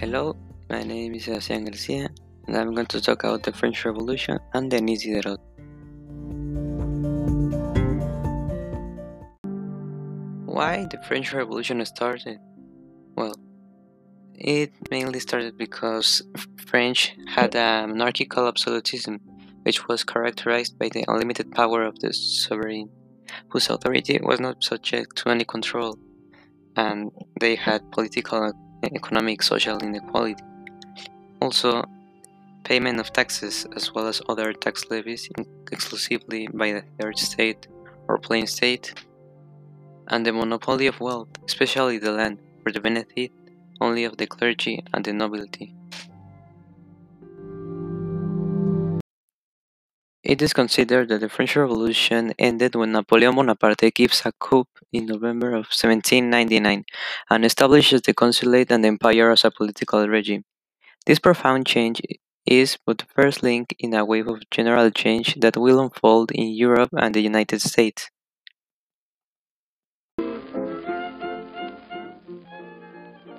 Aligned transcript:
Hello, 0.00 0.34
my 0.70 0.82
name 0.82 1.14
is 1.14 1.26
Sebastián 1.26 1.66
Garcia, 1.66 2.08
and 2.46 2.56
I'm 2.56 2.74
going 2.74 2.86
to 2.86 3.02
talk 3.02 3.22
about 3.22 3.42
the 3.42 3.52
French 3.52 3.84
Revolution 3.84 4.38
and 4.54 4.70
Denis 4.70 5.02
Diderot. 5.02 5.38
Why 10.46 10.86
the 10.90 10.96
French 11.06 11.34
Revolution 11.34 11.84
started? 11.84 12.38
Well, 13.14 13.34
it 14.32 14.72
mainly 14.90 15.20
started 15.20 15.58
because 15.58 16.22
French 16.66 17.14
had 17.28 17.54
a 17.54 17.86
monarchical 17.86 18.48
absolutism, 18.48 19.20
which 19.64 19.86
was 19.86 20.02
characterized 20.02 20.78
by 20.78 20.88
the 20.88 21.04
unlimited 21.08 21.52
power 21.52 21.84
of 21.84 21.98
the 21.98 22.14
sovereign, 22.14 22.88
whose 23.50 23.68
authority 23.68 24.18
was 24.22 24.40
not 24.40 24.64
subject 24.64 25.16
to 25.16 25.28
any 25.28 25.44
control, 25.44 25.98
and 26.74 27.10
they 27.38 27.54
had 27.54 27.92
political 27.92 28.50
economic 28.84 29.42
social 29.42 29.78
inequality. 29.78 30.42
Also, 31.40 31.84
payment 32.64 33.00
of 33.00 33.12
taxes 33.12 33.66
as 33.76 33.94
well 33.94 34.06
as 34.06 34.22
other 34.28 34.52
tax 34.52 34.90
levies 34.90 35.28
exclusively 35.72 36.48
by 36.52 36.72
the 36.72 36.84
third 36.98 37.18
state 37.18 37.66
or 38.08 38.18
plain 38.18 38.46
state, 38.46 38.94
and 40.08 40.26
the 40.26 40.32
monopoly 40.32 40.86
of 40.86 41.00
wealth, 41.00 41.28
especially 41.46 41.98
the 41.98 42.12
land, 42.12 42.38
for 42.62 42.72
the 42.72 42.80
benefit 42.80 43.32
only 43.80 44.04
of 44.04 44.16
the 44.16 44.26
clergy 44.26 44.84
and 44.92 45.04
the 45.04 45.12
nobility. 45.12 45.74
It 50.30 50.40
is 50.42 50.52
considered 50.52 51.08
that 51.08 51.22
the 51.22 51.28
French 51.28 51.56
Revolution 51.56 52.32
ended 52.38 52.76
when 52.76 52.92
Napoleon 52.92 53.34
Bonaparte 53.34 53.92
gives 53.92 54.22
a 54.24 54.30
coup 54.30 54.64
in 54.92 55.06
November 55.06 55.48
of 55.48 55.66
1799 55.74 56.84
and 57.30 57.44
establishes 57.44 58.02
the 58.02 58.14
consulate 58.14 58.70
and 58.70 58.84
the 58.84 58.88
empire 58.94 59.32
as 59.32 59.44
a 59.44 59.50
political 59.50 60.06
regime. 60.06 60.44
This 61.04 61.18
profound 61.18 61.66
change 61.66 62.00
is 62.46 62.78
but 62.86 62.98
the 62.98 63.06
first 63.12 63.42
link 63.42 63.74
in 63.80 63.92
a 63.92 64.04
wave 64.04 64.28
of 64.28 64.48
general 64.52 64.92
change 64.92 65.34
that 65.40 65.56
will 65.56 65.80
unfold 65.80 66.30
in 66.30 66.54
Europe 66.54 66.90
and 66.96 67.12
the 67.12 67.22
United 67.22 67.60
States. 67.60 68.08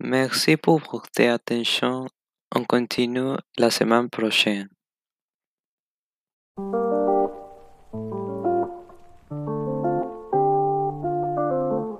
Merci 0.00 0.56
pour 0.56 0.80
votre 0.80 1.22
attention. 1.22 2.06
On 2.54 2.64
continue 2.64 3.36
la 3.58 3.70
semaine 3.70 4.10
prochaine. 4.10 4.68